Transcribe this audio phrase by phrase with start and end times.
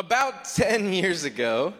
[0.00, 1.74] about 10 years ago,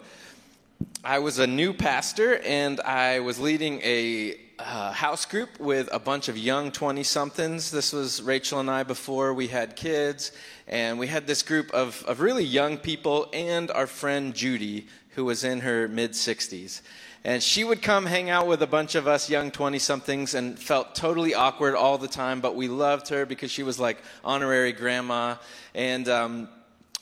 [1.02, 5.98] I was a new pastor and I was leading a uh, house group with a
[5.98, 7.70] bunch of young 20 somethings.
[7.70, 10.32] This was Rachel and I before we had kids.
[10.68, 15.24] And we had this group of, of really young people and our friend Judy, who
[15.24, 16.82] was in her mid 60s.
[17.24, 20.58] And she would come hang out with a bunch of us young 20 somethings and
[20.58, 24.72] felt totally awkward all the time, but we loved her because she was like honorary
[24.72, 25.36] grandma.
[25.74, 26.48] And um,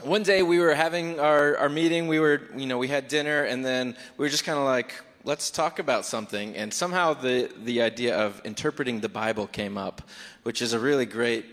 [0.04, 3.42] one day we were having our, our meeting, we were, you know, we had dinner,
[3.42, 6.54] and then we were just kind of like, let's talk about something.
[6.54, 10.02] And somehow the, the idea of interpreting the Bible came up,
[10.44, 11.46] which is a really great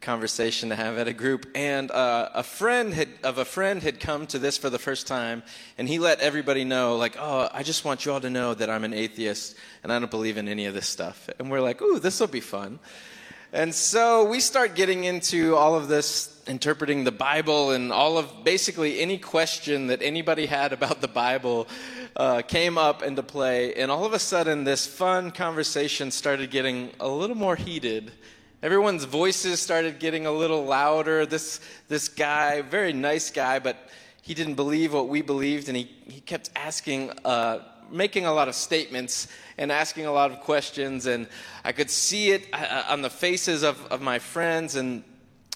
[0.00, 1.46] conversation to have at a group.
[1.54, 5.06] And uh, a friend had, of a friend had come to this for the first
[5.06, 5.44] time,
[5.78, 8.68] and he let everybody know, like, oh, I just want you all to know that
[8.68, 11.30] I'm an atheist and I don't believe in any of this stuff.
[11.38, 12.80] And we're like, ooh, this will be fun.
[13.54, 18.44] And so we start getting into all of this interpreting the Bible and all of
[18.44, 21.68] basically any question that anybody had about the Bible
[22.16, 23.74] uh, came up into play.
[23.74, 28.10] And all of a sudden, this fun conversation started getting a little more heated.
[28.62, 31.26] Everyone's voices started getting a little louder.
[31.26, 33.76] This, this guy, very nice guy, but
[34.22, 37.58] he didn't believe what we believed, and he, he kept asking uh,
[37.92, 41.06] making a lot of statements and asking a lot of questions.
[41.06, 41.28] And
[41.64, 45.04] I could see it uh, uh, on the faces of, of my friends and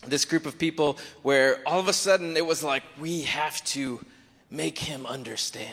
[0.07, 4.05] this group of people where all of a sudden it was like, we have to
[4.51, 5.73] make him understand.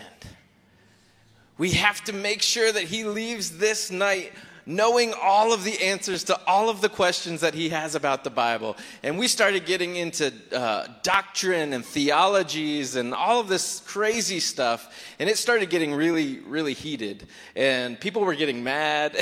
[1.58, 4.34] We have to make sure that he leaves this night
[4.66, 8.30] knowing all of the answers to all of the questions that he has about the
[8.30, 8.78] Bible.
[9.02, 14.94] And we started getting into uh, doctrine and theologies and all of this crazy stuff.
[15.20, 17.28] And it started getting really, really heated.
[17.56, 19.16] And people were getting mad.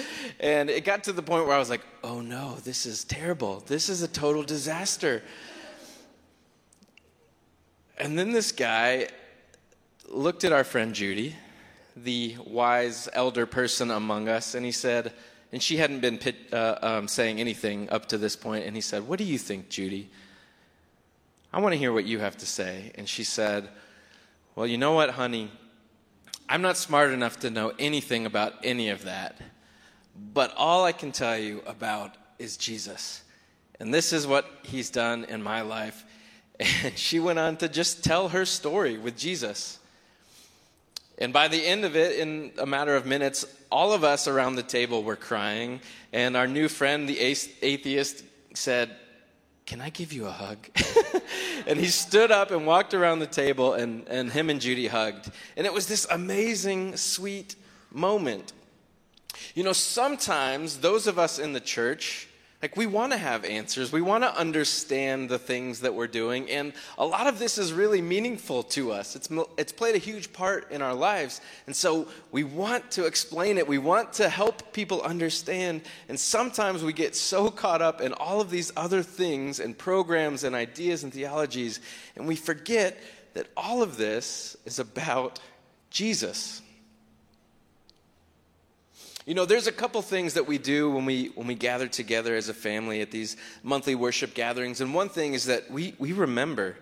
[0.40, 3.62] and it got to the point where I was like, oh no, this is terrible.
[3.66, 5.22] This is a total disaster.
[7.98, 9.08] And then this guy
[10.08, 11.34] looked at our friend Judy
[11.96, 15.12] the wise elder person among us, and he said,
[15.52, 18.82] and she hadn't been pit, uh, um, saying anything up to this point, and he
[18.82, 20.10] said, What do you think, Judy?
[21.52, 22.92] I want to hear what you have to say.
[22.96, 23.68] And she said,
[24.54, 25.50] Well, you know what, honey?
[26.48, 29.40] I'm not smart enough to know anything about any of that,
[30.34, 33.22] but all I can tell you about is Jesus.
[33.80, 36.04] And this is what he's done in my life.
[36.84, 39.78] And she went on to just tell her story with Jesus.
[41.18, 44.56] And by the end of it, in a matter of minutes, all of us around
[44.56, 45.80] the table were crying.
[46.12, 48.22] And our new friend, the atheist,
[48.54, 48.90] said,
[49.64, 50.58] Can I give you a hug?
[51.66, 55.30] and he stood up and walked around the table, and, and him and Judy hugged.
[55.56, 57.56] And it was this amazing, sweet
[57.90, 58.52] moment.
[59.54, 62.25] You know, sometimes those of us in the church,
[62.62, 63.92] like, we want to have answers.
[63.92, 66.50] We want to understand the things that we're doing.
[66.50, 69.14] And a lot of this is really meaningful to us.
[69.14, 69.28] It's,
[69.58, 71.42] it's played a huge part in our lives.
[71.66, 73.68] And so we want to explain it.
[73.68, 75.82] We want to help people understand.
[76.08, 80.42] And sometimes we get so caught up in all of these other things and programs
[80.42, 81.80] and ideas and theologies.
[82.16, 82.96] And we forget
[83.34, 85.40] that all of this is about
[85.90, 86.62] Jesus.
[89.26, 92.36] You know, there's a couple things that we do when we when we gather together
[92.36, 96.12] as a family at these monthly worship gatherings, and one thing is that we we
[96.12, 96.76] remember.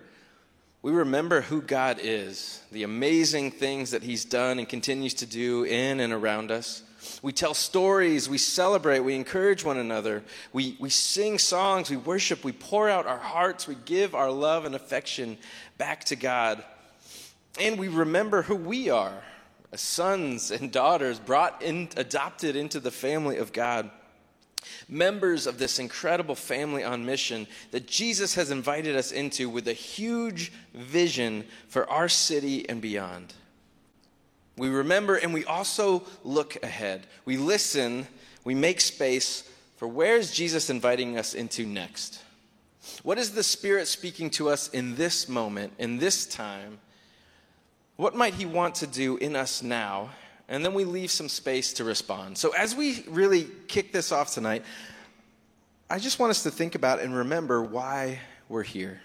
[0.83, 5.65] We remember who God is, the amazing things that He's done and continues to do
[5.65, 6.83] in and around us.
[7.23, 10.23] We tell stories, we celebrate, we encourage one another,
[10.53, 14.67] we, we sing songs, we worship, we pour out our hearts, we give our love
[14.67, 15.39] and affection
[15.79, 16.63] back to God.
[17.59, 19.23] And we remember who we are
[19.79, 23.91] sons and daughters brought in, adopted into the family of God.
[24.89, 29.73] Members of this incredible family on mission that Jesus has invited us into with a
[29.73, 33.35] huge vision for our city and beyond.
[34.57, 37.07] We remember and we also look ahead.
[37.25, 38.07] We listen,
[38.45, 42.23] we make space for where is Jesus inviting us into next?
[43.03, 46.79] What is the Spirit speaking to us in this moment, in this time?
[47.97, 50.11] What might He want to do in us now?
[50.49, 52.37] And then we leave some space to respond.
[52.37, 54.65] So, as we really kick this off tonight,
[55.89, 59.01] I just want us to think about and remember why we're here.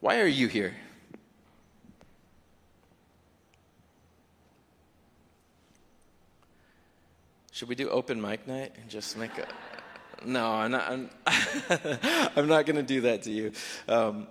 [0.00, 0.74] Why are you here?
[7.52, 9.46] Should we do open mic night and just make a.
[10.24, 11.10] No, I'm not, I'm,
[12.36, 13.52] I'm not going to do that to you.
[13.86, 14.28] Um,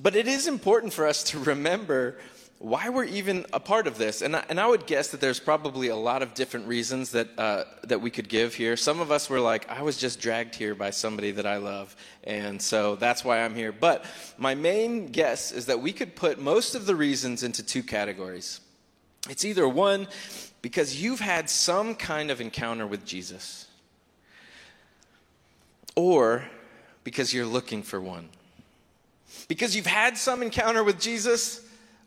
[0.00, 2.18] but it is important for us to remember
[2.58, 4.22] why we're even a part of this.
[4.22, 7.28] And I, and I would guess that there's probably a lot of different reasons that,
[7.38, 8.76] uh, that we could give here.
[8.76, 11.94] Some of us were like, I was just dragged here by somebody that I love,
[12.24, 13.72] and so that's why I'm here.
[13.72, 14.04] But
[14.38, 18.60] my main guess is that we could put most of the reasons into two categories.
[19.28, 20.08] It's either one,
[20.62, 23.66] because you've had some kind of encounter with Jesus,
[25.94, 26.44] or
[27.04, 28.30] because you're looking for one.
[29.48, 31.65] Because you've had some encounter with Jesus,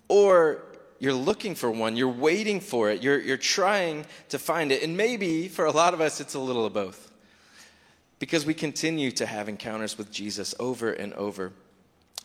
[0.09, 0.63] or
[0.99, 4.83] you're looking for one, you're waiting for it, you're, you're trying to find it.
[4.83, 7.11] And maybe for a lot of us, it's a little of both.
[8.19, 11.53] Because we continue to have encounters with Jesus over and over.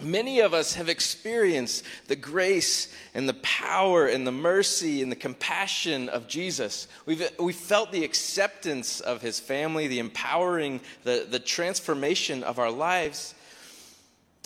[0.03, 5.17] Many of us have experienced the grace and the power and the mercy and the
[5.17, 6.89] compassion of Jesus.
[7.07, 12.73] We've, we've felt the acceptance of his family, the empowering, the, the transformation of our
[12.73, 13.37] lives.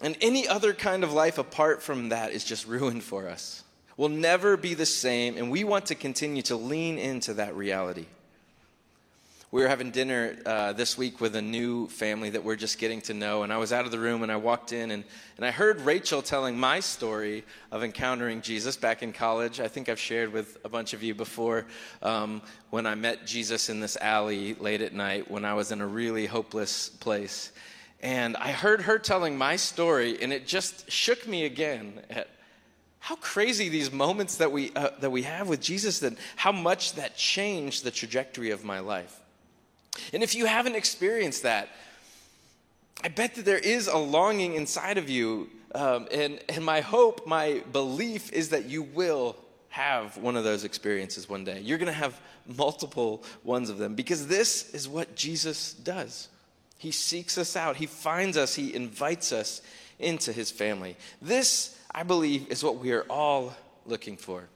[0.03, 3.65] And any other kind of life apart from that is just ruined for us.
[3.97, 8.07] We'll never be the same, and we want to continue to lean into that reality.
[9.51, 13.01] We were having dinner uh, this week with a new family that we're just getting
[13.03, 15.05] to know, and I was out of the room and I walked in and,
[15.39, 19.59] and I heard Rachel telling my story of encountering Jesus back in college.
[19.59, 21.65] I think I've shared with a bunch of you before
[22.03, 25.81] um, when I met Jesus in this alley late at night when I was in
[25.81, 27.51] a really hopeless place.
[28.01, 32.29] And I heard her telling my story, and it just shook me again at
[33.01, 36.95] how crazy these moments that we, uh, that we have with Jesus, and how much
[36.95, 39.19] that changed the trajectory of my life.
[40.13, 41.69] And if you haven't experienced that,
[43.03, 45.49] I bet that there is a longing inside of you.
[45.75, 49.37] Um, and, and my hope, my belief is that you will
[49.71, 51.61] have one of those experiences one day.
[51.61, 56.29] You're going to have multiple ones of them because this is what Jesus does.
[56.79, 59.61] He seeks us out, He finds us, He invites us
[59.99, 60.97] into His family.
[61.21, 63.55] This, I believe, is what we are all
[63.85, 64.49] looking for.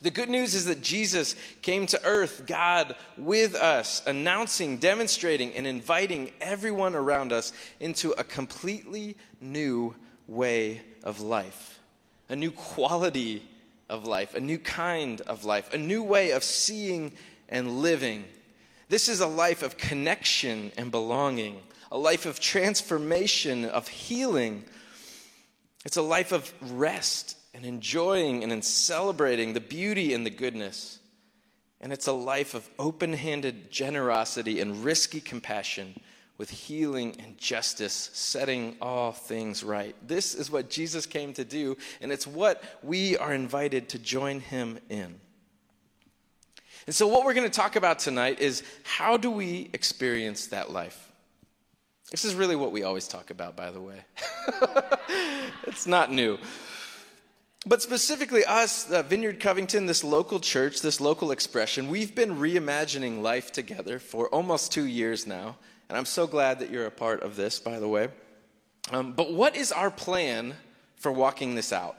[0.00, 5.66] The good news is that Jesus came to earth, God with us, announcing, demonstrating, and
[5.66, 9.94] inviting everyone around us into a completely new
[10.28, 11.80] way of life,
[12.28, 13.48] a new quality
[13.88, 17.12] of life, a new kind of life, a new way of seeing
[17.48, 18.24] and living
[18.88, 21.60] this is a life of connection and belonging,
[21.90, 24.64] a life of transformation, of healing.
[25.84, 30.98] It's a life of rest and enjoying and in celebrating the beauty and the goodness.
[31.80, 35.94] And it's a life of open handed generosity and risky compassion
[36.36, 39.94] with healing and justice, setting all things right.
[40.06, 44.40] This is what Jesus came to do, and it's what we are invited to join
[44.40, 45.20] him in.
[46.86, 50.70] And so, what we're going to talk about tonight is how do we experience that
[50.70, 51.12] life?
[52.10, 54.04] This is really what we always talk about, by the way.
[55.66, 56.38] it's not new.
[57.66, 63.22] But specifically, us, uh, Vineyard Covington, this local church, this local expression, we've been reimagining
[63.22, 65.56] life together for almost two years now.
[65.88, 68.08] And I'm so glad that you're a part of this, by the way.
[68.90, 70.54] Um, but what is our plan
[70.96, 71.96] for walking this out?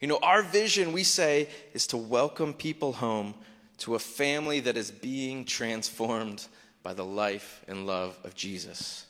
[0.00, 3.34] You know, our vision, we say, is to welcome people home
[3.78, 6.46] to a family that is being transformed
[6.82, 9.06] by the life and love of Jesus.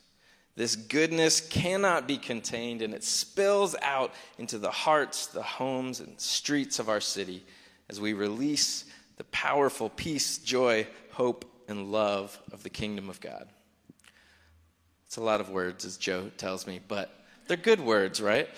[0.57, 6.19] This goodness cannot be contained and it spills out into the hearts, the homes, and
[6.21, 7.45] streets of our city
[7.91, 8.85] as we release
[9.17, 13.49] the powerful peace, joy, hope, and love of the kingdom of God.
[15.07, 18.49] It's a lot of words, as Joe tells me, but they're good words, right?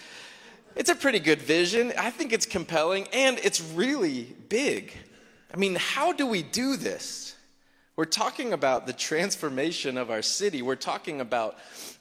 [0.74, 1.92] It's a pretty good vision.
[1.98, 4.92] I think it's compelling and it's really big.
[5.56, 7.34] I mean, how do we do this?
[7.96, 10.60] We're talking about the transformation of our city.
[10.60, 11.56] We're talking about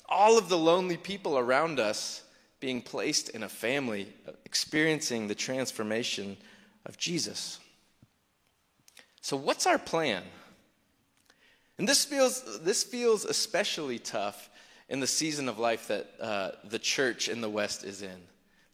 [0.10, 2.22] all of the lonely people around us
[2.60, 4.12] being placed in a family,
[4.44, 6.36] experiencing the transformation
[6.86, 7.60] of Jesus.
[9.22, 10.24] So, what's our plan?
[11.78, 14.50] And this feels, this feels especially tough
[14.90, 18.22] in the season of life that uh, the church in the West is in.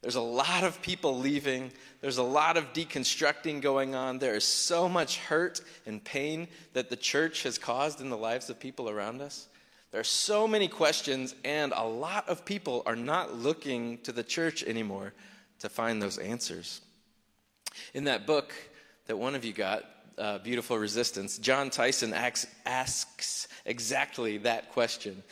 [0.02, 1.70] There's a lot of people leaving.
[2.00, 4.18] There's a lot of deconstructing going on.
[4.18, 8.50] There is so much hurt and pain that the church has caused in the lives
[8.50, 9.46] of people around us.
[9.92, 14.24] There are so many questions, and a lot of people are not looking to the
[14.24, 15.12] church anymore
[15.60, 16.80] to find those answers.
[17.94, 18.52] In that book
[19.06, 19.84] that one of you got,
[20.18, 25.22] uh, Beautiful Resistance, Jon Tyson asks, asks exactly that question.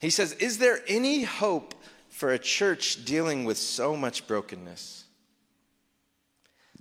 [0.00, 1.74] He says, Is there any hope
[2.12, 5.04] for a church dealing with so much brokenness.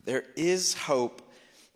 [0.03, 1.21] There is hope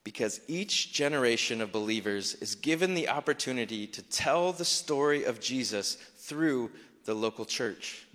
[0.03, 5.95] because each generation of believers is given the opportunity to tell the story of Jesus
[6.17, 6.69] through
[7.05, 8.05] the local church.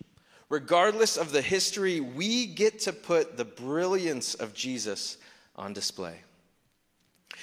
[0.50, 5.16] Regardless of the history, we get to put the brilliance of Jesus
[5.56, 6.18] on display.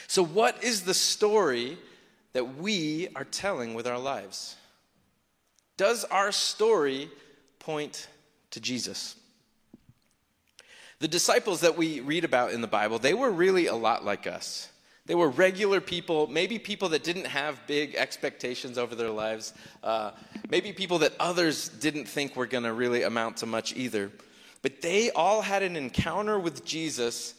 [0.08, 1.80] So, what is the story
[2.34, 4.56] that we are telling with our lives?
[5.78, 7.10] Does our story
[7.68, 8.08] point
[8.52, 9.18] to Jesus?
[11.00, 14.26] The disciples that we read about in the Bible, they were really a lot like
[14.26, 14.70] us.
[15.06, 20.12] They were regular people, maybe people that didn't have big expectations over their lives, uh,
[20.50, 24.12] maybe people that others didn't think were going to really amount to much either.
[24.62, 27.34] But they all had an encounter with Jesus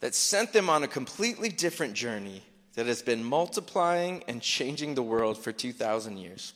[0.00, 2.42] that sent them on a completely different journey
[2.74, 6.52] that has been multiplying and changing the world for 2,000 years.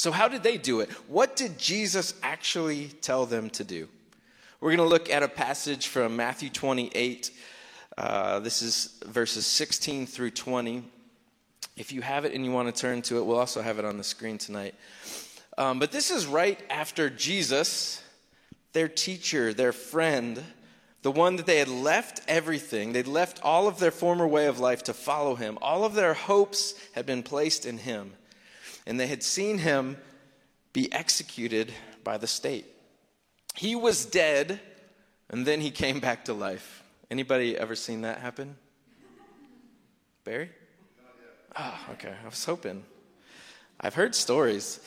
[0.00, 0.90] So, how did they do it?
[1.08, 3.86] What did Jesus actually tell them to do?
[4.58, 7.30] We're going to look at a passage from Matthew 28
[7.98, 10.84] uh, this is verses 16 through 20.
[11.76, 13.84] If you have it and you want to turn to it, we'll also have it
[13.84, 14.74] on the screen tonight.
[15.58, 18.02] Um, but this is right after Jesus,
[18.72, 20.42] their teacher, their friend,
[21.02, 24.58] the one that they had left everything, they'd left all of their former way of
[24.58, 25.58] life to follow him.
[25.60, 28.12] All of their hopes had been placed in him.
[28.86, 29.96] And they had seen him
[30.72, 31.72] be executed
[32.04, 32.66] by the state.
[33.54, 34.60] He was dead,
[35.28, 36.82] and then he came back to life.
[37.10, 38.56] Anybody ever seen that happen?
[40.24, 40.50] Barry?
[41.58, 42.14] Oh, okay.
[42.22, 42.84] I was hoping.
[43.80, 44.78] I've heard stories.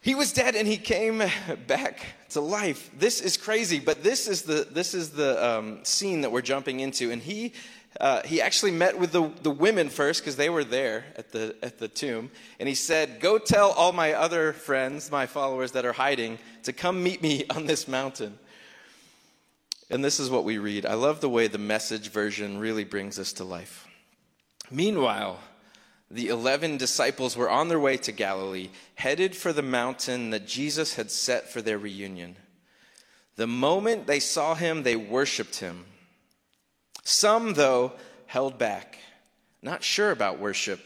[0.00, 1.22] He was dead and he came
[1.68, 2.90] back to life.
[2.98, 6.80] This is crazy, but this is the this is the um, scene that we're jumping
[6.80, 7.12] into.
[7.12, 7.52] And he
[8.00, 11.54] uh, he actually met with the, the women first because they were there at the
[11.62, 12.30] at the tomb.
[12.58, 16.72] And he said, "Go tell all my other friends, my followers that are hiding, to
[16.72, 18.38] come meet me on this mountain."
[19.90, 20.86] And this is what we read.
[20.86, 23.86] I love the way the message version really brings us to life.
[24.70, 25.38] Meanwhile,
[26.10, 30.94] the 11 disciples were on their way to Galilee, headed for the mountain that Jesus
[30.94, 32.36] had set for their reunion.
[33.36, 35.84] The moment they saw him, they worshiped him.
[37.12, 37.92] Some, though,
[38.24, 38.96] held back,
[39.60, 40.80] not sure about worship,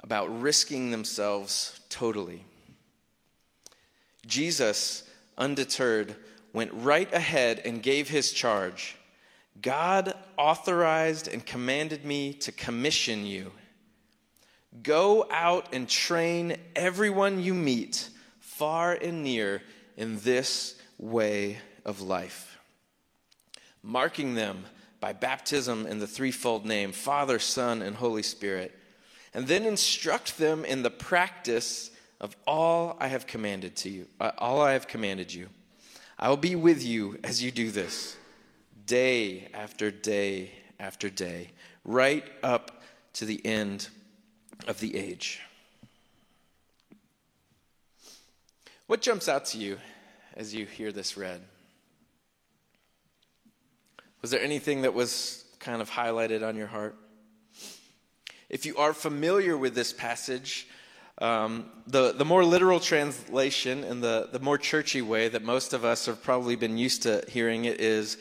[0.00, 2.46] about risking themselves totally.
[4.26, 5.04] Jesus,
[5.36, 6.16] undeterred,
[6.54, 8.96] went right ahead and gave his charge
[9.60, 13.52] God authorized and commanded me to commission you.
[14.82, 18.08] Go out and train everyone you meet,
[18.40, 19.62] far and near,
[19.98, 22.58] in this way of life,
[23.82, 24.64] marking them
[25.00, 28.76] by baptism in the threefold name Father, Son, and Holy Spirit,
[29.34, 34.32] and then instruct them in the practice of all I have commanded to you, uh,
[34.38, 35.48] all I have commanded you.
[36.18, 38.16] I will be with you as you do this,
[38.86, 41.50] day after day after day,
[41.84, 42.82] right up
[43.14, 43.88] to the end
[44.66, 45.40] of the age.
[48.86, 49.78] What jumps out to you
[50.34, 51.42] as you hear this read?
[54.26, 56.96] Was there anything that was kind of highlighted on your heart?
[58.48, 60.66] If you are familiar with this passage,
[61.18, 65.84] um, the, the more literal translation and the, the more churchy way that most of
[65.84, 68.18] us have probably been used to hearing it is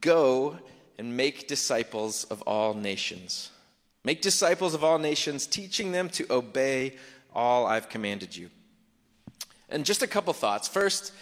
[0.00, 0.56] go
[1.00, 3.50] and make disciples of all nations.
[4.04, 6.94] Make disciples of all nations, teaching them to obey
[7.34, 8.50] all I've commanded you.
[9.68, 10.68] And just a couple thoughts.
[10.68, 11.12] First,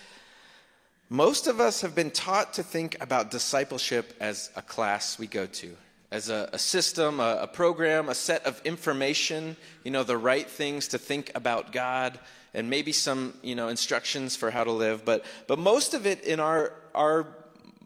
[1.09, 5.47] most of us have been taught to think about discipleship as a class we go
[5.47, 5.77] to
[6.11, 10.49] as a, a system, a, a, program, a set of information, you know, the right
[10.49, 12.19] things to think about God,
[12.55, 15.05] and maybe some, you know, instructions for how to live.
[15.05, 17.27] But, but most of it in our, our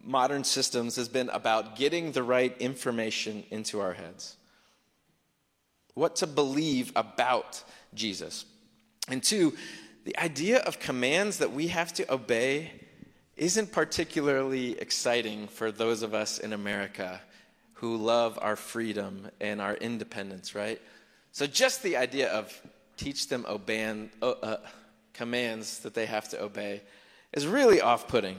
[0.04, 4.36] modern systems has been about getting the right information into our heads.
[5.94, 7.62] What to believe about
[7.92, 8.44] Jesus.
[9.08, 9.54] And two,
[10.04, 12.70] the idea of commands that we have to obey
[13.36, 17.20] isn't particularly exciting for those of us in America
[17.74, 20.80] who love our freedom and our independence, right?
[21.32, 22.54] So just the idea of
[22.96, 24.56] teach them obey, uh,
[25.12, 26.82] commands that they have to obey
[27.32, 28.38] is really off putting.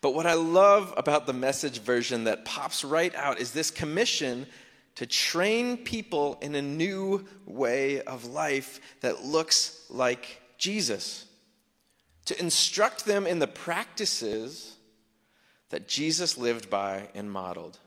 [0.00, 4.46] But what I love about the message version that pops right out is this commission
[4.94, 11.26] to train people in a new way of life that looks like Jesus,
[12.26, 14.76] to instruct them in the practices
[15.70, 17.78] that Jesus lived by and modeled.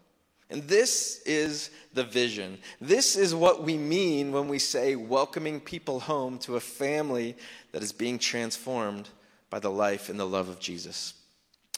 [0.49, 2.59] And this is the vision.
[2.79, 7.35] This is what we mean when we say welcoming people home to a family
[7.71, 9.09] that is being transformed
[9.49, 11.13] by the life and the love of Jesus.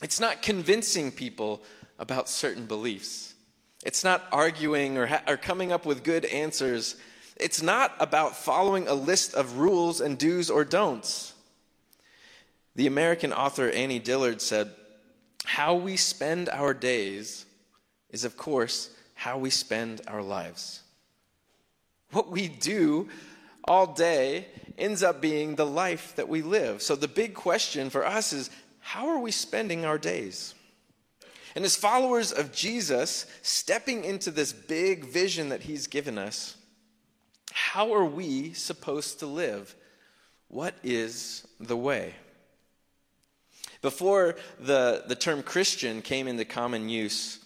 [0.01, 1.61] It's not convincing people
[1.97, 3.33] about certain beliefs.
[3.85, 6.95] It's not arguing or, ha- or coming up with good answers.
[7.37, 11.33] It's not about following a list of rules and do's or don'ts.
[12.77, 14.71] The American author Annie Dillard said,
[15.43, 17.47] How we spend our days
[18.11, 20.83] is, of course, how we spend our lives.
[22.11, 23.09] What we do
[23.63, 24.45] all day
[24.77, 26.83] ends up being the life that we live.
[26.83, 30.53] So the big question for us is how are we spending our days?
[31.55, 36.55] And as followers of Jesus, stepping into this big vision that he's given us,
[37.51, 39.75] how are we supposed to live?
[40.47, 42.13] What is the way?
[43.81, 47.39] Before the, the term Christian came into common use,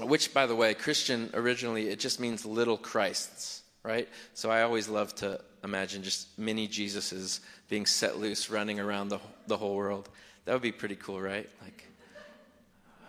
[0.00, 4.08] which, by the way, Christian originally, it just means little Christs, right?
[4.34, 9.18] So I always love to imagine just mini Jesuses being set loose, running around the,
[9.46, 10.08] the whole world.
[10.44, 11.48] That would be pretty cool, right?
[11.62, 11.86] Like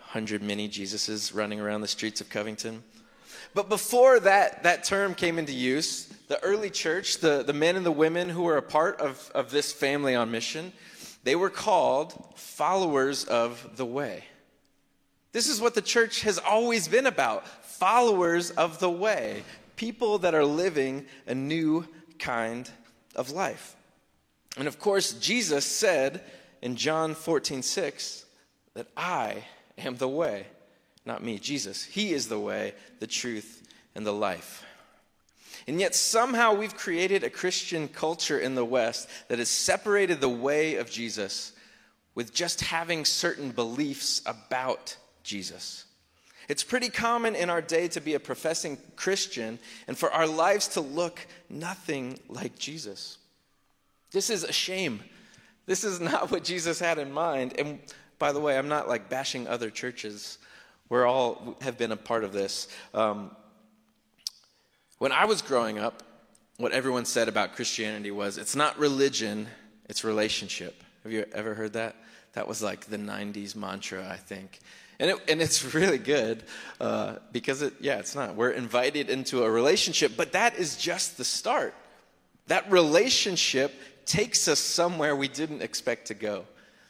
[0.00, 2.82] 100 mini Jesuses running around the streets of Covington.
[3.54, 7.86] But before that, that term came into use, the early church, the, the men and
[7.86, 10.72] the women who were a part of, of this family on mission,
[11.24, 14.24] they were called followers of the way.
[15.32, 19.42] This is what the church has always been about followers of the way,
[19.74, 21.88] people that are living a new
[22.18, 22.70] kind
[23.16, 23.74] of life.
[24.56, 26.22] And of course, Jesus said
[26.62, 28.24] in John 14, 6,
[28.74, 29.44] that I
[29.78, 30.46] am the way.
[31.04, 31.84] Not me, Jesus.
[31.84, 33.62] He is the way, the truth,
[33.94, 34.64] and the life.
[35.66, 40.28] And yet, somehow, we've created a Christian culture in the West that has separated the
[40.28, 41.52] way of Jesus
[42.14, 45.84] with just having certain beliefs about Jesus.
[46.48, 50.68] It's pretty common in our day to be a professing Christian and for our lives
[50.68, 53.18] to look nothing like Jesus.
[54.12, 55.00] This is a shame.
[55.66, 57.54] This is not what Jesus had in mind.
[57.58, 57.78] And
[58.18, 60.38] by the way, I'm not like bashing other churches.
[60.88, 62.68] We're all have been a part of this.
[62.92, 63.30] Um,
[64.98, 66.02] when I was growing up,
[66.56, 69.48] what everyone said about Christianity was it's not religion,
[69.88, 70.82] it's relationship.
[71.02, 71.96] Have you ever heard that?
[72.34, 74.60] That was like the 90s mantra, I think.
[74.98, 76.44] And, it, and it's really good
[76.80, 78.36] uh, because, it, yeah, it's not.
[78.36, 81.74] We're invited into a relationship, but that is just the start.
[82.46, 83.74] That relationship
[84.06, 86.44] takes us somewhere we didn't expect to go.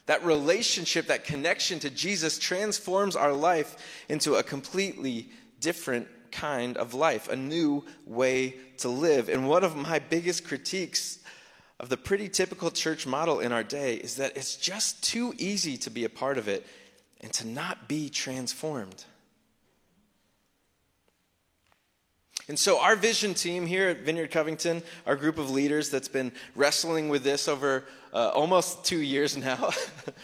[0.06, 5.30] That relationship, that connection to Jesus transforms our life into a completely
[5.60, 9.28] different kind of life, a new way to live.
[9.28, 11.20] And one of my biggest critiques
[11.80, 15.76] of the pretty typical church model in our day is that it's just too easy
[15.78, 16.66] to be a part of it
[17.20, 19.04] and to not be transformed.
[22.46, 26.30] And so, our vision team here at Vineyard Covington, our group of leaders that's been
[26.54, 29.70] wrestling with this over uh, almost two years now.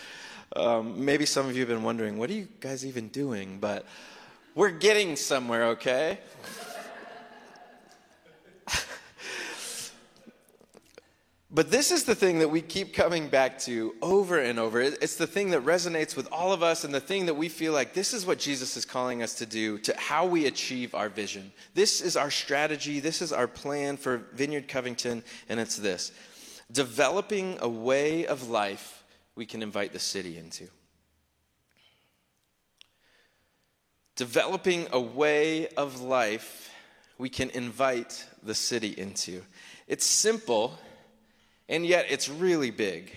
[0.56, 3.56] um, maybe some of you have been wondering, what are you guys even doing?
[3.58, 3.86] But
[4.54, 6.18] we're getting somewhere, okay?
[11.52, 14.80] But this is the thing that we keep coming back to over and over.
[14.80, 17.72] It's the thing that resonates with all of us and the thing that we feel
[17.72, 21.08] like this is what Jesus is calling us to do to how we achieve our
[21.08, 21.50] vision.
[21.74, 26.12] This is our strategy, this is our plan for Vineyard Covington, and it's this
[26.70, 29.02] developing a way of life
[29.34, 30.68] we can invite the city into.
[34.20, 36.70] Developing a way of life
[37.16, 39.40] we can invite the city into.
[39.88, 40.78] It's simple
[41.70, 43.16] and yet it's really big.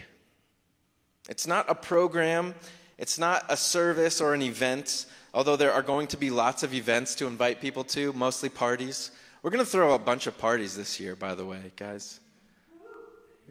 [1.27, 2.55] It's not a program,
[2.97, 6.73] it's not a service or an event, although there are going to be lots of
[6.73, 9.11] events to invite people to, mostly parties.
[9.41, 12.21] We're going to throw a bunch of parties this year, by the way, guys.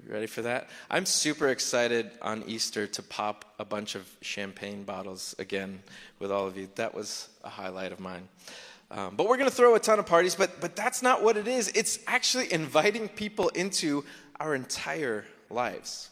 [0.09, 0.68] Ready for that?
[0.90, 5.83] I'm super excited on Easter to pop a bunch of champagne bottles again
[6.18, 6.68] with all of you.
[6.74, 8.28] That was a highlight of mine.
[8.90, 11.37] Um, but we're going to throw a ton of parties, but, but that's not what
[11.37, 11.68] it is.
[11.68, 14.05] It's actually inviting people into
[14.40, 16.11] our entire lives.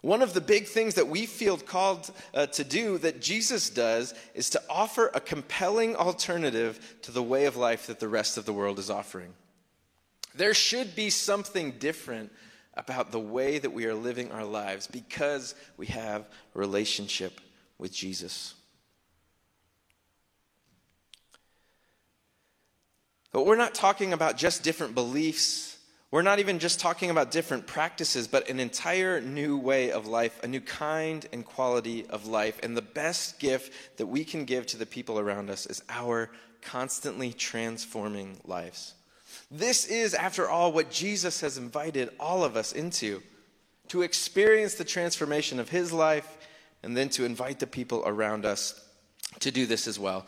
[0.00, 4.14] One of the big things that we feel called uh, to do that Jesus does
[4.34, 8.44] is to offer a compelling alternative to the way of life that the rest of
[8.44, 9.34] the world is offering.
[10.36, 12.32] There should be something different
[12.74, 16.22] about the way that we are living our lives because we have
[16.54, 17.40] a relationship
[17.78, 18.54] with Jesus.
[23.32, 25.76] But we're not talking about just different beliefs
[26.16, 30.42] we're not even just talking about different practices, but an entire new way of life,
[30.44, 32.60] a new kind and quality of life.
[32.62, 36.30] And the best gift that we can give to the people around us is our
[36.62, 38.94] constantly transforming lives.
[39.50, 43.22] This is, after all, what Jesus has invited all of us into
[43.88, 46.36] to experience the transformation of his life
[46.82, 48.80] and then to invite the people around us
[49.40, 50.26] to do this as well.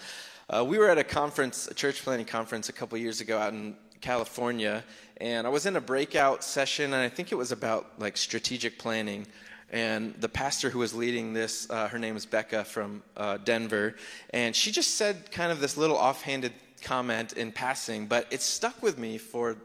[0.49, 3.53] Uh, we were at a conference, a church planning conference, a couple years ago out
[3.53, 4.85] in California,
[5.19, 8.79] and I was in a breakout session, and I think it was about like strategic
[8.79, 9.27] planning.
[9.71, 13.97] And the pastor who was leading this, uh, her name is Becca from uh, Denver,
[14.31, 18.83] and she just said kind of this little offhanded comment in passing, but it stuck
[18.83, 19.57] with me for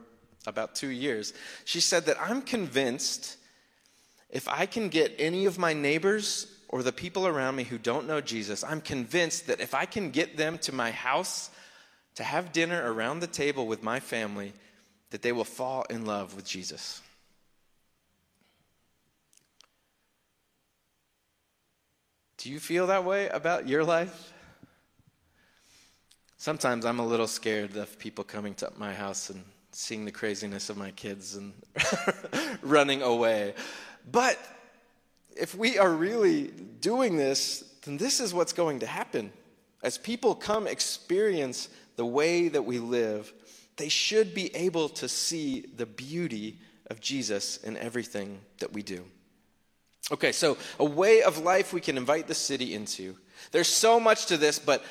[0.46, 1.34] about two years.
[1.66, 3.38] She said that I'm convinced
[4.30, 8.08] if I can get any of my neighbors or the people around me who don't
[8.08, 11.52] know Jesus, I'm convinced that if I can get them to my house
[12.16, 14.54] to have dinner around the table with my family,
[15.12, 17.02] that they will fall in love with Jesus.
[22.38, 24.33] Do you feel that way about your life?
[26.44, 30.70] Sometimes I'm a little scared of people coming to my house and seeing the craziness
[30.70, 31.54] of my kids and
[32.62, 33.54] running away.
[34.12, 34.38] But
[35.38, 36.48] if we are really
[36.82, 39.32] doing this, then this is what's going to happen.
[39.84, 43.32] As people come experience the way that we live,
[43.78, 49.06] they should be able to see the beauty of Jesus in everything that we do.
[50.12, 53.16] Okay, so a way of life we can invite the city into.
[53.52, 54.84] There's so much to this, but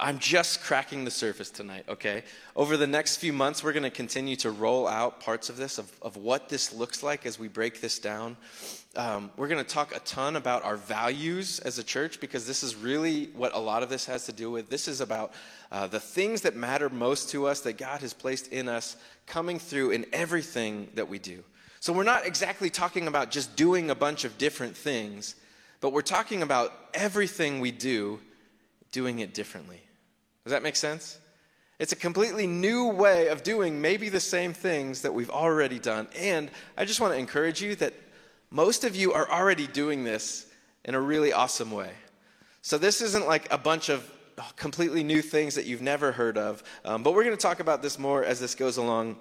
[0.00, 2.24] I'm just cracking the surface tonight, okay?
[2.56, 5.78] Over the next few months, we're going to continue to roll out parts of this,
[5.78, 8.36] of, of what this looks like as we break this down.
[8.96, 12.62] Um, we're going to talk a ton about our values as a church because this
[12.62, 14.68] is really what a lot of this has to do with.
[14.68, 15.32] This is about
[15.70, 19.58] uh, the things that matter most to us that God has placed in us coming
[19.58, 21.42] through in everything that we do.
[21.80, 25.34] So we're not exactly talking about just doing a bunch of different things,
[25.80, 28.20] but we're talking about everything we do
[28.94, 29.80] doing it differently.
[30.44, 31.18] Does that make sense?
[31.80, 36.06] It's a completely new way of doing maybe the same things that we've already done.
[36.16, 37.92] And I just want to encourage you that
[38.50, 40.46] most of you are already doing this
[40.84, 41.90] in a really awesome way.
[42.62, 44.08] So this isn't like a bunch of
[44.54, 46.62] completely new things that you've never heard of.
[46.84, 49.16] Um, but we're going to talk about this more as this goes along.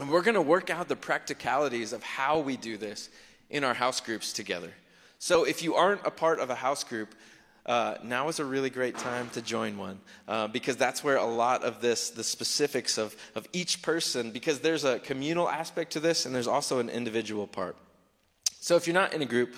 [0.00, 3.10] And we're going to work out the practicalities of how we do this
[3.48, 4.72] in our house groups together.
[5.20, 7.14] So if you aren't a part of a house group,
[7.66, 9.98] uh, now is a really great time to join one
[10.28, 14.60] uh, because that's where a lot of this, the specifics of, of each person, because
[14.60, 17.76] there's a communal aspect to this and there's also an individual part.
[18.60, 19.54] So if you're not in a group,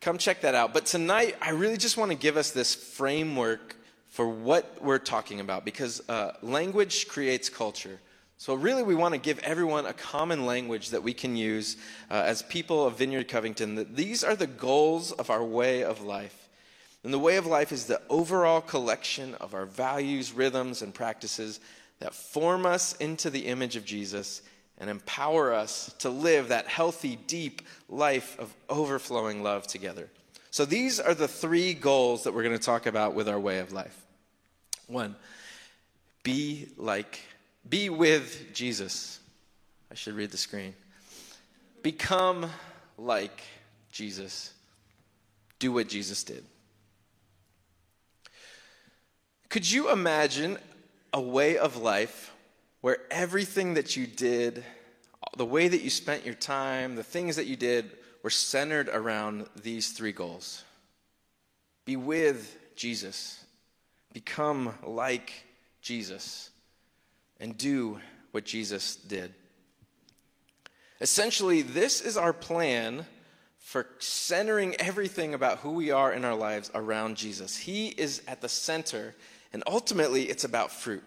[0.00, 0.72] come check that out.
[0.72, 3.76] But tonight, I really just want to give us this framework
[4.08, 8.00] for what we're talking about because uh, language creates culture.
[8.40, 11.76] So, really, we want to give everyone a common language that we can use
[12.08, 13.74] uh, as people of Vineyard Covington.
[13.74, 16.47] That these are the goals of our way of life.
[17.04, 21.60] And the way of life is the overall collection of our values, rhythms, and practices
[22.00, 24.42] that form us into the image of Jesus
[24.78, 30.08] and empower us to live that healthy, deep life of overflowing love together.
[30.50, 33.58] So, these are the three goals that we're going to talk about with our way
[33.58, 33.96] of life.
[34.86, 35.14] One,
[36.22, 37.20] be like,
[37.68, 39.20] be with Jesus.
[39.90, 40.74] I should read the screen.
[41.82, 42.50] Become
[42.96, 43.42] like
[43.90, 44.52] Jesus.
[45.58, 46.44] Do what Jesus did.
[49.48, 50.58] Could you imagine
[51.12, 52.34] a way of life
[52.82, 54.62] where everything that you did,
[55.36, 57.90] the way that you spent your time, the things that you did
[58.22, 60.64] were centered around these three goals?
[61.86, 63.42] Be with Jesus,
[64.12, 65.32] become like
[65.80, 66.50] Jesus,
[67.40, 68.00] and do
[68.32, 69.34] what Jesus did.
[71.00, 73.06] Essentially, this is our plan
[73.58, 77.56] for centering everything about who we are in our lives around Jesus.
[77.56, 79.14] He is at the center
[79.52, 81.04] and ultimately, it's about fruit.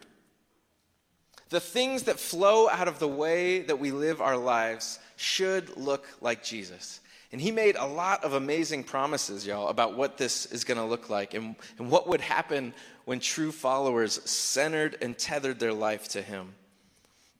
[1.50, 6.08] The things that flow out of the way that we live our lives should look
[6.22, 7.02] like Jesus.
[7.32, 10.86] And he made a lot of amazing promises, y'all, about what this is going to
[10.86, 12.74] look like and, and what would happen
[13.06, 16.54] when true followers centered and tethered their life to him.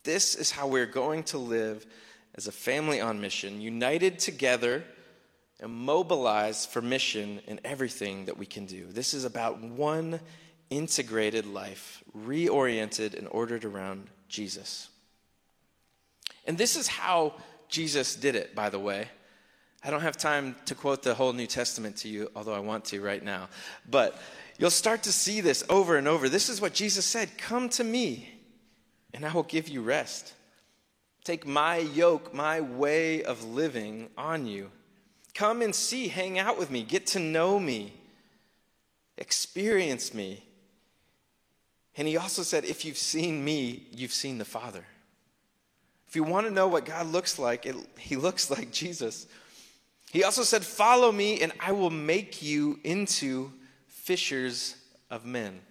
[0.04, 1.86] This is how we're going to live
[2.36, 4.84] as a family on mission, united together
[5.60, 8.88] and mobilized for mission in everything that we can do.
[8.88, 10.20] This is about one
[10.72, 14.90] integrated life, reoriented and ordered around Jesus.
[16.46, 17.36] And this is how
[17.70, 19.08] Jesus did it, by the way.
[19.84, 22.86] I don't have time to quote the whole New Testament to you, although I want
[22.86, 23.50] to right now.
[23.90, 24.20] But
[24.58, 26.30] you'll start to see this over and over.
[26.30, 28.30] This is what Jesus said Come to me,
[29.14, 30.34] and I will give you rest.
[31.24, 34.72] Take my yoke, my way of living on you.
[35.34, 37.94] Come and see, hang out with me, get to know me,
[39.18, 40.44] experience me.
[41.98, 44.86] And he also said, If you've seen me, you've seen the Father.
[46.08, 49.28] If you want to know what God looks like, it, he looks like Jesus.
[50.12, 53.52] He also said, Follow me, and I will make you into
[53.88, 54.76] fishers
[55.10, 55.62] of men.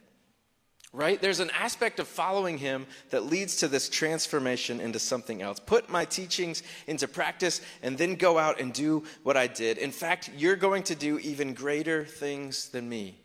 [0.93, 1.21] right?
[1.21, 5.61] There's an aspect of following him that leads to this transformation into something else.
[5.61, 9.79] Put my teachings into practice and then go out and do what I did.
[9.79, 13.20] In fact, you're going to do even greater things than me.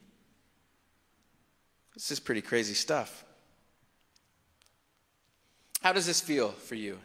[1.96, 3.24] This is pretty crazy stuff.
[5.82, 7.00] How does this feel for you?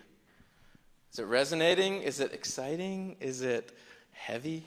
[1.12, 2.02] Is it resonating?
[2.02, 3.16] Is it exciting?
[3.20, 3.72] Is it
[4.10, 4.64] heavy?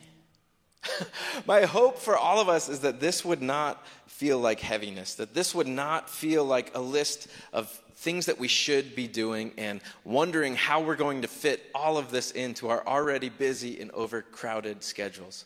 [1.46, 5.34] My hope for all of us is that this would not feel like heaviness, that
[5.34, 9.82] this would not feel like a list of things that we should be doing and
[10.04, 14.84] wondering how we're going to fit all of this into our already busy and overcrowded
[14.84, 15.46] schedules.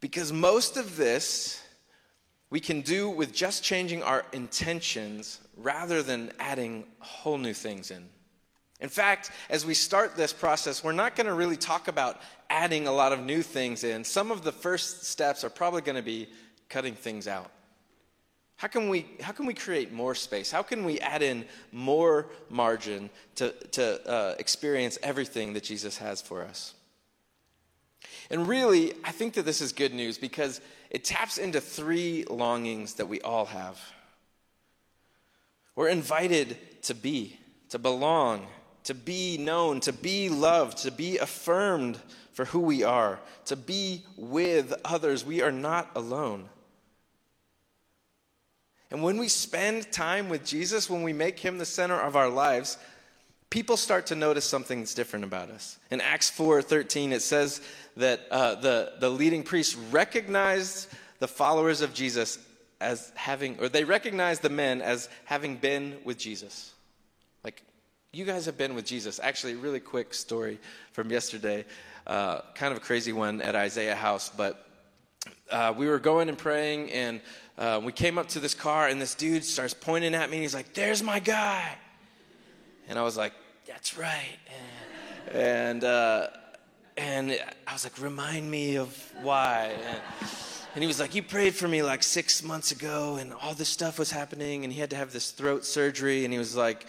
[0.00, 1.63] Because most of this
[2.54, 8.08] we can do with just changing our intentions rather than adding whole new things in.
[8.78, 12.86] In fact, as we start this process, we're not going to really talk about adding
[12.86, 14.04] a lot of new things in.
[14.04, 16.28] Some of the first steps are probably going to be
[16.68, 17.50] cutting things out.
[18.54, 20.52] How can we, how can we create more space?
[20.52, 26.22] How can we add in more margin to, to uh, experience everything that Jesus has
[26.22, 26.74] for us?
[28.30, 32.94] And really, I think that this is good news because it taps into three longings
[32.94, 33.80] that we all have.
[35.76, 37.38] We're invited to be,
[37.70, 38.46] to belong,
[38.84, 41.98] to be known, to be loved, to be affirmed
[42.32, 45.24] for who we are, to be with others.
[45.24, 46.48] We are not alone.
[48.90, 52.28] And when we spend time with Jesus, when we make him the center of our
[52.28, 52.78] lives,
[53.50, 55.78] people start to notice something that's different about us.
[55.90, 57.60] In Acts 4:13 it says
[57.96, 62.38] that uh, the, the leading priests recognized the followers of Jesus
[62.80, 66.72] as having, or they recognized the men as having been with Jesus.
[67.44, 67.62] Like
[68.12, 69.20] you guys have been with Jesus.
[69.22, 70.58] Actually, really quick story
[70.92, 71.64] from yesterday,
[72.06, 74.66] uh, kind of a crazy one at Isaiah House, but
[75.50, 77.20] uh, we were going and praying, and
[77.56, 80.42] uh, we came up to this car, and this dude starts pointing at me, and
[80.42, 81.76] he's like, "There's my guy,"
[82.88, 83.32] and I was like,
[83.66, 84.84] "That's right," and
[85.34, 86.28] and, uh,
[86.96, 90.00] and I was like, "Remind me of why." And,
[90.74, 93.68] and he was like, You prayed for me like six months ago, and all this
[93.68, 96.24] stuff was happening, and he had to have this throat surgery.
[96.24, 96.86] And he was like,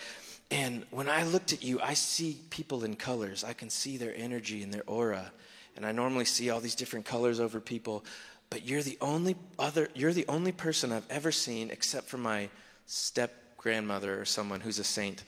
[0.52, 3.44] and when I looked at you, I see people in colors.
[3.44, 5.32] I can see their energy and their aura.
[5.76, 8.06] And I normally see all these different colors over people,
[8.50, 12.50] but you're the only other you're the only person I've ever seen except for my
[12.86, 15.24] step grandmother or someone who's a saint.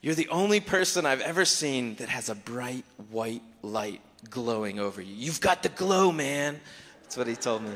[0.00, 4.00] You're the only person I've ever seen that has a bright white light
[4.30, 5.14] glowing over you.
[5.14, 6.60] You've got the glow, man.
[7.02, 7.70] That's what he told me.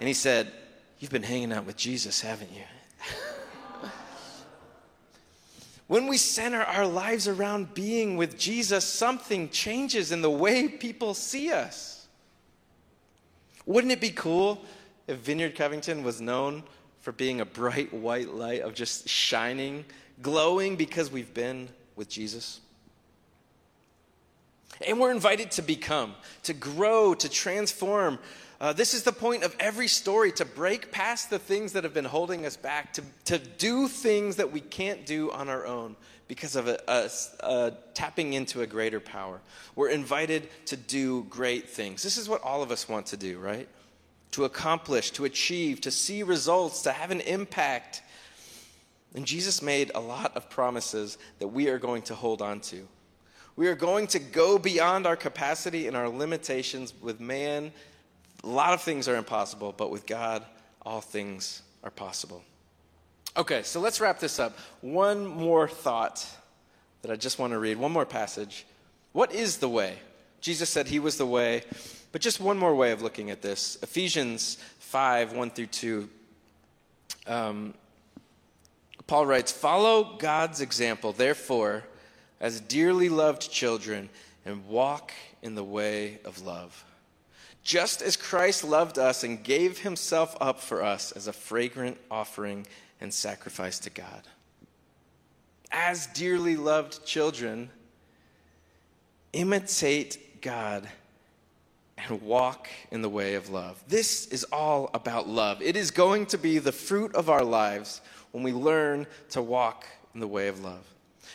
[0.00, 0.52] And he said,
[0.98, 2.62] You've been hanging out with Jesus, haven't you?
[5.88, 11.14] When we center our lives around being with Jesus, something changes in the way people
[11.14, 12.06] see us.
[13.64, 14.62] Wouldn't it be cool
[15.06, 16.62] if Vineyard Covington was known
[17.00, 19.86] for being a bright white light of just shining,
[20.20, 22.60] glowing because we've been with Jesus?
[24.86, 28.18] And we're invited to become, to grow, to transform
[28.60, 31.94] uh, this is the point of every story to break past the things that have
[31.94, 35.94] been holding us back, to, to do things that we can't do on our own
[36.26, 39.40] because of a tapping into a greater power.
[39.76, 42.02] We're invited to do great things.
[42.02, 43.68] This is what all of us want to do, right?
[44.32, 48.02] To accomplish, to achieve, to see results, to have an impact.
[49.14, 52.88] And Jesus made a lot of promises that we are going to hold on to.
[53.58, 57.72] We are going to go beyond our capacity and our limitations with man
[58.44, 60.44] a lot of things are impossible, but with God,
[60.82, 62.44] all things are possible.
[63.36, 64.56] Okay, so let's wrap this up.
[64.80, 66.24] One more thought
[67.02, 68.64] that I just want to read, one more passage.
[69.10, 69.98] What is the way?
[70.40, 71.62] Jesus said he was the way,
[72.12, 73.76] but just one more way of looking at this.
[73.82, 76.08] Ephesians 5 1 through 2.
[77.26, 77.74] Um,
[79.08, 81.82] Paul writes, Follow God's example, therefore,
[82.40, 84.08] as dearly loved children,
[84.44, 86.84] and walk in the way of love
[87.68, 92.66] just as Christ loved us and gave himself up for us as a fragrant offering
[92.98, 94.22] and sacrifice to God.
[95.70, 97.68] As dearly loved children,
[99.34, 100.88] imitate God
[101.98, 103.84] and walk in the way of love.
[103.86, 105.60] This is all about love.
[105.60, 108.00] It is going to be the fruit of our lives
[108.32, 110.86] when we learn to walk in the way of love.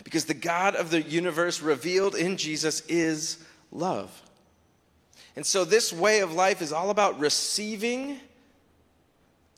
[0.04, 3.38] Because the God of the universe revealed in Jesus is
[3.72, 4.22] love.
[5.36, 8.20] And so, this way of life is all about receiving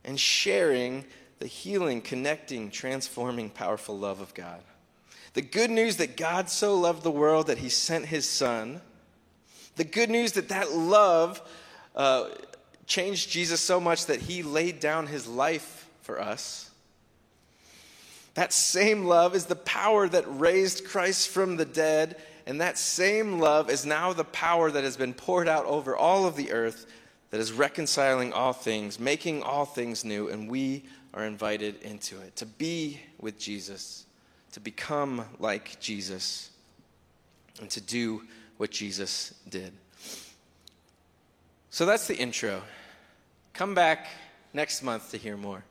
[0.03, 1.05] and sharing
[1.39, 4.61] the healing, connecting, transforming, powerful love of God.
[5.33, 8.79] The good news that God so loved the world that he sent his son.
[9.75, 11.41] The good news that that love
[11.93, 12.29] uh,
[12.85, 16.71] changed Jesus so much that he laid down his life for us.
[18.35, 23.39] That same love is the power that raised Christ from the dead, and that same
[23.39, 26.85] love is now the power that has been poured out over all of the earth
[27.31, 32.35] that is reconciling all things, making all things new, and we are invited into it
[32.35, 34.05] to be with Jesus,
[34.51, 36.49] to become like Jesus,
[37.61, 38.21] and to do
[38.57, 39.71] what Jesus did.
[41.69, 42.61] So that's the intro.
[43.53, 44.07] Come back
[44.53, 45.63] next month to hear more.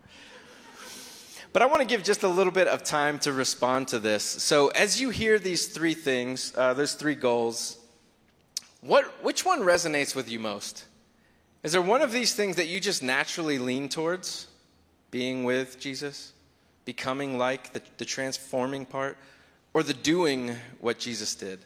[1.54, 4.24] But I want to give just a little bit of time to respond to this.
[4.24, 7.78] So, as you hear these three things, uh, there's three goals.
[8.80, 10.84] What, which one resonates with you most?
[11.62, 14.48] Is there one of these things that you just naturally lean towards?
[15.12, 16.32] Being with Jesus?
[16.86, 19.16] Becoming like the, the transforming part?
[19.74, 21.60] Or the doing what Jesus did?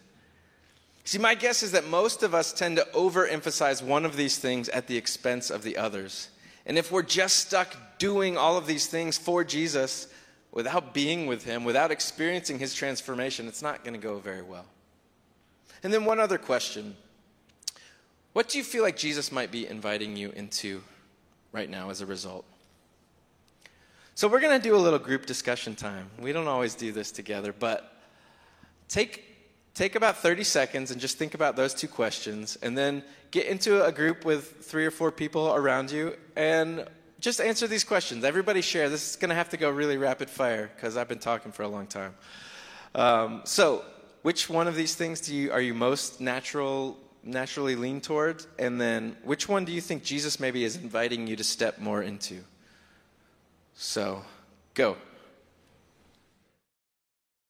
[1.04, 4.68] See, my guess is that most of us tend to overemphasize one of these things
[4.68, 6.28] at the expense of the others.
[6.68, 10.06] And if we're just stuck doing all of these things for Jesus
[10.52, 14.66] without being with Him, without experiencing His transformation, it's not going to go very well.
[15.82, 16.94] And then, one other question
[18.34, 20.82] What do you feel like Jesus might be inviting you into
[21.52, 22.44] right now as a result?
[24.14, 26.10] So, we're going to do a little group discussion time.
[26.20, 27.94] We don't always do this together, but
[28.88, 29.27] take
[29.78, 33.84] take about 30 seconds and just think about those two questions, and then get into
[33.84, 36.84] a group with three or four people around you and
[37.20, 38.24] just answer these questions.
[38.24, 38.88] Everybody share.
[38.88, 41.62] This is going to have to go really rapid fire because I've been talking for
[41.62, 42.14] a long time.
[42.96, 43.84] Um, so,
[44.22, 48.44] which one of these things do you are you most natural naturally lean toward?
[48.58, 52.02] And then, which one do you think Jesus maybe is inviting you to step more
[52.02, 52.42] into?
[53.74, 54.24] So,
[54.74, 54.96] go.